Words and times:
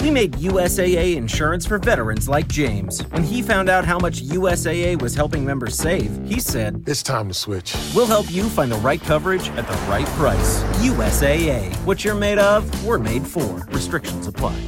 We 0.00 0.10
made 0.10 0.32
USAA 0.32 1.16
insurance 1.16 1.66
for 1.66 1.78
veterans 1.78 2.26
like 2.26 2.48
James. 2.48 3.02
When 3.08 3.22
he 3.22 3.42
found 3.42 3.68
out 3.68 3.84
how 3.84 3.98
much 3.98 4.22
USAA 4.22 5.00
was 5.00 5.14
helping 5.14 5.44
members 5.44 5.74
save, 5.76 6.10
he 6.26 6.40
said, 6.40 6.84
It's 6.86 7.02
time 7.02 7.28
to 7.28 7.34
switch. 7.34 7.76
We'll 7.94 8.06
help 8.06 8.30
you 8.30 8.48
find 8.48 8.72
the 8.72 8.76
right 8.76 9.00
coverage 9.00 9.50
at 9.50 9.66
the 9.68 9.74
right 9.90 10.06
price. 10.16 10.62
USAA. 10.80 11.74
What 11.84 12.02
you're 12.02 12.14
made 12.14 12.38
of, 12.38 12.86
we're 12.86 12.98
made 12.98 13.26
for. 13.26 13.66
Restrictions 13.72 14.26
apply. 14.26 14.58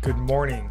Good 0.00 0.16
morning. 0.16 0.70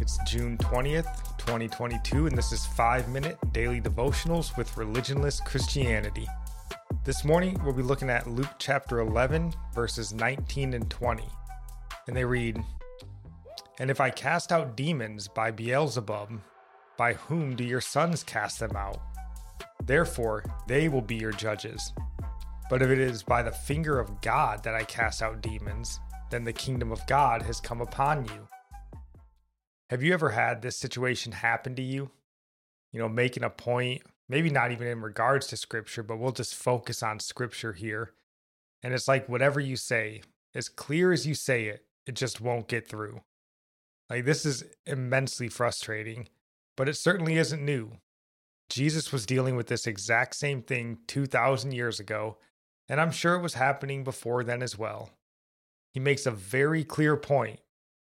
It's 0.00 0.18
June 0.26 0.56
20th, 0.56 1.36
2022, 1.36 2.28
and 2.28 2.38
this 2.38 2.50
is 2.50 2.64
5 2.64 3.10
Minute 3.10 3.36
Daily 3.52 3.82
Devotionals 3.82 4.56
with 4.56 4.74
Religionless 4.76 5.44
Christianity. 5.44 6.26
This 7.02 7.24
morning, 7.24 7.58
we'll 7.64 7.72
be 7.72 7.82
looking 7.82 8.10
at 8.10 8.28
Luke 8.28 8.56
chapter 8.58 9.00
11, 9.00 9.54
verses 9.74 10.12
19 10.12 10.74
and 10.74 10.90
20. 10.90 11.24
And 12.06 12.14
they 12.14 12.26
read 12.26 12.62
And 13.78 13.90
if 13.90 14.02
I 14.02 14.10
cast 14.10 14.52
out 14.52 14.76
demons 14.76 15.26
by 15.26 15.50
Beelzebub, 15.50 16.38
by 16.98 17.14
whom 17.14 17.56
do 17.56 17.64
your 17.64 17.80
sons 17.80 18.22
cast 18.22 18.60
them 18.60 18.76
out? 18.76 19.00
Therefore, 19.82 20.44
they 20.68 20.90
will 20.90 21.00
be 21.00 21.16
your 21.16 21.32
judges. 21.32 21.90
But 22.68 22.82
if 22.82 22.90
it 22.90 22.98
is 22.98 23.22
by 23.22 23.42
the 23.42 23.50
finger 23.50 23.98
of 23.98 24.20
God 24.20 24.62
that 24.64 24.74
I 24.74 24.84
cast 24.84 25.22
out 25.22 25.40
demons, 25.40 26.00
then 26.30 26.44
the 26.44 26.52
kingdom 26.52 26.92
of 26.92 27.06
God 27.06 27.40
has 27.42 27.60
come 27.60 27.80
upon 27.80 28.26
you. 28.26 28.46
Have 29.88 30.02
you 30.02 30.12
ever 30.12 30.28
had 30.28 30.60
this 30.60 30.76
situation 30.76 31.32
happen 31.32 31.74
to 31.76 31.82
you? 31.82 32.10
You 32.92 33.00
know, 33.00 33.08
making 33.08 33.42
a 33.42 33.48
point, 33.48 34.02
maybe 34.30 34.48
not 34.48 34.70
even 34.70 34.86
in 34.86 35.02
regards 35.02 35.48
to 35.48 35.56
scripture, 35.56 36.04
but 36.04 36.16
we'll 36.16 36.30
just 36.30 36.54
focus 36.54 37.02
on 37.02 37.18
scripture 37.18 37.72
here. 37.72 38.12
And 38.80 38.94
it's 38.94 39.08
like 39.08 39.28
whatever 39.28 39.58
you 39.58 39.76
say, 39.76 40.22
as 40.54 40.68
clear 40.68 41.12
as 41.12 41.26
you 41.26 41.34
say 41.34 41.64
it, 41.64 41.84
it 42.06 42.14
just 42.14 42.40
won't 42.40 42.68
get 42.68 42.88
through. 42.88 43.22
Like, 44.08 44.24
this 44.24 44.46
is 44.46 44.64
immensely 44.86 45.48
frustrating, 45.48 46.28
but 46.76 46.88
it 46.88 46.96
certainly 46.96 47.36
isn't 47.36 47.64
new. 47.64 47.98
Jesus 48.68 49.12
was 49.12 49.26
dealing 49.26 49.56
with 49.56 49.66
this 49.66 49.86
exact 49.86 50.36
same 50.36 50.62
thing 50.62 50.98
2,000 51.08 51.72
years 51.72 51.98
ago, 51.98 52.38
and 52.88 53.00
I'm 53.00 53.10
sure 53.10 53.34
it 53.34 53.42
was 53.42 53.54
happening 53.54 54.04
before 54.04 54.44
then 54.44 54.62
as 54.62 54.78
well. 54.78 55.10
He 55.92 55.98
makes 55.98 56.24
a 56.24 56.30
very 56.30 56.84
clear 56.84 57.16
point 57.16 57.60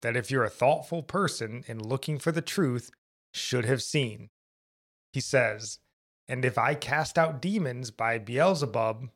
that 0.03 0.17
if 0.17 0.31
you're 0.31 0.45
a 0.45 0.51
thoughtful 0.51 1.03
person 1.03 1.65
and 1.67 1.85
looking 1.85 2.21
for 2.21 2.31
the 2.31 2.41
truth, 2.41 2.93
should 3.33 3.65
have 3.65 3.83
seen. 3.83 4.31
He 5.13 5.21
says, 5.21 5.81
And 6.29 6.45
if 6.45 6.57
I 6.57 6.75
cast 6.75 7.19
out 7.19 7.43
demons 7.43 7.91
by 7.91 8.19
Beelzebub, 8.19 9.11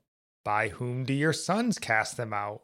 by 0.45 0.69
whom 0.69 1.05
do 1.05 1.12
your 1.12 1.33
sons 1.33 1.78
cast 1.78 2.17
them 2.17 2.33
out? 2.33 2.62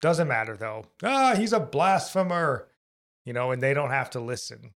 Doesn't 0.00 0.28
matter 0.28 0.56
though. 0.56 0.86
Ah, 1.02 1.34
he's 1.36 1.52
a 1.52 1.60
blasphemer. 1.60 2.68
You 3.24 3.32
know, 3.32 3.50
and 3.50 3.62
they 3.62 3.74
don't 3.74 3.90
have 3.90 4.10
to 4.10 4.20
listen. 4.20 4.72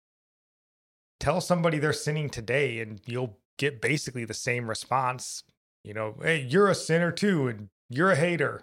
Tell 1.21 1.41
somebody 1.41 1.79
they're 1.79 1.93
sinning 1.93 2.31
today, 2.31 2.81
and 2.81 3.01
you'll 3.07 3.39
get 3.59 3.81
basically 3.81 4.25
the 4.25 4.35
same 4.35 4.69
response. 4.69 5.45
You 5.85 5.95
know, 5.95 6.17
hey, 6.21 6.47
you're 6.49 6.69
a 6.69 6.75
sinner 6.75 7.13
too, 7.13 7.47
and 7.47 7.69
you're 7.89 8.11
a 8.11 8.17
hater. 8.17 8.63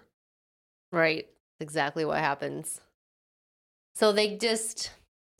Right. 0.92 1.28
Exactly 1.60 2.04
what 2.04 2.18
happens. 2.18 2.80
So 3.94 4.12
they 4.12 4.36
just 4.36 4.92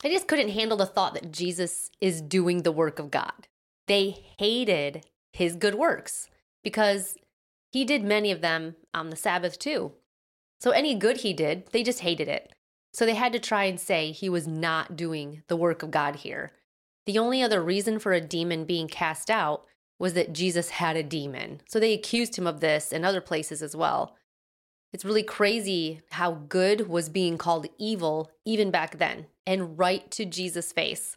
they 0.03 0.10
just 0.10 0.26
couldn't 0.28 0.50
handle 0.50 0.76
the 0.76 0.87
thought 0.87 1.14
that 1.14 1.32
Jesus 1.32 1.91
is 2.00 2.20
doing 2.20 2.62
the 2.62 2.72
work 2.72 2.98
of 2.98 3.10
God. 3.10 3.47
They 3.88 4.25
hated 4.38 5.04
his 5.32 5.56
good 5.56 5.75
works 5.75 6.28
because 6.62 7.16
he 7.72 7.84
did 7.84 8.04
many 8.04 8.31
of 8.31 8.41
them 8.41 8.76
on 8.94 9.10
the 9.10 9.16
Sabbath 9.16 9.59
too. 9.59 9.93
So 10.60 10.71
any 10.71 10.94
good 10.94 11.19
he 11.19 11.32
did, 11.32 11.69
they 11.72 11.82
just 11.82 12.00
hated 12.00 12.28
it. 12.28 12.53
So 12.93 13.06
they 13.06 13.15
had 13.15 13.32
to 13.32 13.38
try 13.38 13.65
and 13.65 13.78
say 13.78 14.12
he 14.12 14.28
was 14.28 14.47
not 14.47 14.97
doing 14.97 15.43
the 15.49 15.56
work 15.56 15.82
of 15.82 15.91
God 15.91 16.16
here. 16.16 16.53
The 17.06 17.19
only 17.19 17.43
other 17.43 17.62
reason 17.62 17.99
for 17.99 18.12
a 18.12 18.21
demon 18.21 18.65
being 18.65 18.88
cast 18.88 19.31
out 19.31 19.65
was 19.99 20.15
that 20.15 20.32
Jesus 20.32 20.70
had 20.70 20.97
a 20.97 21.03
demon. 21.03 21.60
So 21.69 21.81
they 21.81 21.93
accused 21.93 22.37
him 22.37 22.47
of 22.47 22.60
this 22.60 22.93
in 22.93 23.05
other 23.05 23.20
places 23.20 23.62
as 23.62 23.75
well. 23.75 24.16
It's 24.93 25.05
really 25.05 25.22
crazy 25.22 26.03
how 26.10 26.32
good 26.49 26.88
was 26.88 27.09
being 27.09 27.38
called 27.38 27.66
evil 27.78 28.31
even 28.44 28.70
back 28.70 28.99
then 28.99 29.26
and 29.47 29.78
right 29.78 30.10
to 30.12 30.25
Jesus' 30.25 30.72
face. 30.72 31.15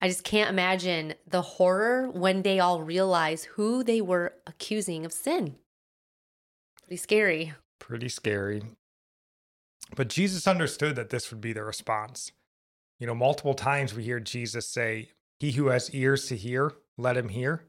I 0.00 0.08
just 0.08 0.24
can't 0.24 0.50
imagine 0.50 1.14
the 1.26 1.42
horror 1.42 2.08
when 2.08 2.42
they 2.42 2.60
all 2.60 2.82
realize 2.82 3.44
who 3.44 3.82
they 3.82 4.00
were 4.00 4.34
accusing 4.46 5.04
of 5.04 5.12
sin. 5.12 5.56
Pretty 6.82 6.96
scary. 6.96 7.54
Pretty 7.80 8.08
scary. 8.08 8.62
But 9.96 10.08
Jesus 10.08 10.46
understood 10.46 10.96
that 10.96 11.10
this 11.10 11.30
would 11.30 11.40
be 11.40 11.52
the 11.52 11.64
response. 11.64 12.30
You 13.00 13.06
know, 13.06 13.14
multiple 13.14 13.54
times 13.54 13.94
we 13.94 14.04
hear 14.04 14.20
Jesus 14.20 14.68
say, 14.68 15.10
He 15.40 15.52
who 15.52 15.68
has 15.68 15.92
ears 15.94 16.26
to 16.26 16.36
hear, 16.36 16.72
let 16.96 17.16
him 17.16 17.28
hear. 17.28 17.64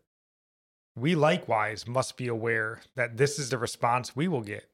We 0.96 1.16
likewise 1.16 1.88
must 1.88 2.18
be 2.18 2.28
aware 2.28 2.82
that 2.96 3.18
this 3.18 3.40
is 3.40 3.50
the 3.50 3.58
response 3.58 4.16
we 4.16 4.28
will 4.28 4.42
get. 4.42 4.70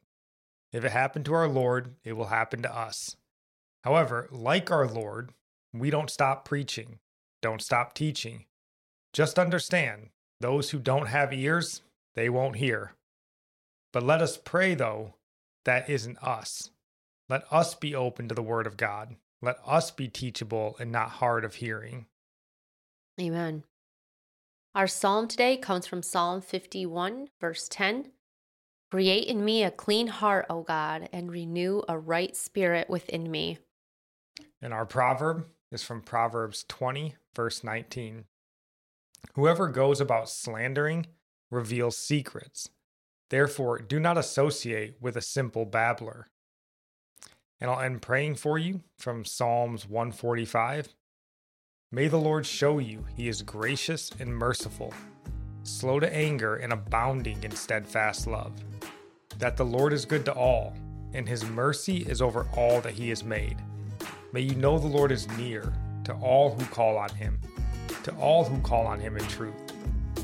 If 0.74 0.84
it 0.84 0.92
happened 0.92 1.26
to 1.26 1.34
our 1.34 1.48
Lord, 1.48 1.96
it 2.04 2.14
will 2.14 2.28
happen 2.28 2.62
to 2.64 2.76
us. 2.76 3.16
However, 3.84 4.28
like 4.32 4.72
our 4.72 4.88
Lord, 4.88 5.32
we 5.74 5.90
don't 5.90 6.10
stop 6.10 6.46
preaching, 6.46 7.00
don't 7.46 7.62
stop 7.62 7.94
teaching. 7.94 8.46
Just 9.14 9.38
understand 9.38 10.10
those 10.42 10.72
who 10.72 10.80
don't 10.80 11.06
have 11.06 11.32
ears, 11.32 11.84
they 12.16 12.28
won't 12.28 12.56
hear. 12.56 12.94
But 13.94 14.02
let 14.02 14.20
us 14.20 14.36
pray, 14.36 14.74
though, 14.74 15.14
that 15.64 15.88
isn't 15.88 16.18
us. 16.24 16.72
Let 17.30 17.44
us 17.52 17.76
be 17.76 17.94
open 17.94 18.28
to 18.30 18.34
the 18.34 18.42
Word 18.42 18.66
of 18.66 18.78
God. 18.78 19.16
Let 19.44 19.58
us 19.64 19.92
be 19.92 20.08
teachable 20.08 20.76
and 20.80 20.92
not 20.92 21.10
hard 21.10 21.46
of 21.46 21.54
hearing. 21.54 22.08
Amen. 23.22 23.64
Our 24.74 24.88
psalm 24.88 25.28
today 25.28 25.56
comes 25.56 25.86
from 25.86 26.02
Psalm 26.02 26.42
51, 26.42 27.28
verse 27.40 27.70
10. 27.70 28.08
Create 28.90 29.28
in 29.28 29.46
me 29.46 29.64
a 29.64 29.70
clean 29.70 30.08
heart, 30.08 30.48
O 30.50 30.64
God, 30.64 31.10
and 31.14 31.32
renew 31.32 31.84
a 31.88 31.96
right 31.96 32.36
spirit 32.36 32.90
within 32.90 33.30
me. 33.30 33.60
And 34.64 34.74
our 34.74 34.88
proverb 34.88 35.46
is 35.72 35.84
from 35.84 36.02
Proverbs 36.02 36.66
20, 36.68 37.16
verse 37.36 37.64
19. 37.64 38.26
Whoever 39.34 39.68
goes 39.68 40.00
about 40.00 40.30
slandering 40.30 41.08
reveals 41.52 41.98
secrets. 41.98 42.70
Therefore, 43.30 43.80
do 43.80 44.00
not 44.00 44.18
associate 44.18 44.96
with 45.02 45.18
a 45.18 45.22
simple 45.22 45.66
babbler. 45.66 46.28
And 47.59 47.72
I'll 47.72 47.80
end 47.80 48.02
praying 48.02 48.36
for 48.36 48.58
you 48.58 48.81
from 48.98 49.26
Psalms 49.26 49.88
145. 49.88 50.90
May 51.92 52.08
the 52.08 52.18
Lord 52.18 52.46
show 52.46 52.80
you 52.80 53.06
he 53.16 53.28
is 53.28 53.42
gracious 53.42 54.12
and 54.20 54.36
merciful, 54.36 54.94
slow 55.64 56.00
to 56.00 56.14
anger 56.14 56.56
and 56.56 56.74
abounding 56.74 57.44
in 57.44 57.52
steadfast 57.52 58.28
love 58.28 58.53
that 59.40 59.58
the 59.58 59.66
Lord 59.66 59.94
is 59.94 60.06
good 60.06 60.26
to 60.26 60.34
all, 60.34 60.73
and 61.14 61.28
his 61.28 61.46
mercy 61.46 61.97
is 61.97 62.22
over 62.22 62.47
all 62.56 62.82
that 62.82 62.94
he 62.94 63.09
has 63.09 63.23
made. 63.23 63.58
May 64.32 64.42
you 64.42 64.56
know 64.56 64.78
the 64.78 64.88
Lord 64.88 65.12
is 65.12 65.28
near 65.38 65.72
to 66.04 66.14
all 66.14 66.52
who 66.52 66.66
call 66.66 66.98
on 66.98 67.10
him, 67.10 67.40
to 68.04 68.12
all 68.16 68.44
who 68.44 68.60
call 68.62 68.86
on 68.86 69.00
him 69.00 69.18
in 69.18 69.26
truth, 69.28 69.56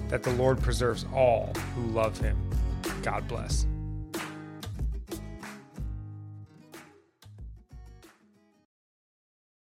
that 0.09 0.23
the 0.23 0.33
Lord 0.33 0.61
preserves 0.61 1.05
all 1.13 1.53
who 1.75 1.83
love 1.87 2.17
him. 2.17 2.37
God 3.01 3.27
bless. 3.27 3.65